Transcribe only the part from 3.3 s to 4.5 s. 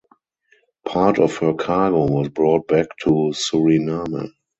Suriname.